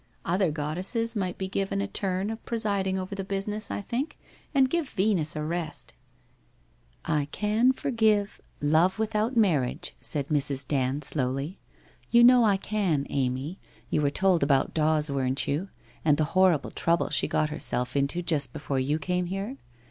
[0.25, 4.17] Other goddesses might be given a turn of pre siding over the business, I think,
[4.51, 5.93] and give Venus a rest!''
[7.05, 10.67] I can forgive Love without Marriage/ said Mrs.
[10.67, 11.59] Dand slowly.'
[12.09, 13.59] You know I can, Amy,
[13.91, 15.69] you were told about Dawes, weren't you,
[16.03, 19.57] and the horrid trouble she got herself into just before you came here?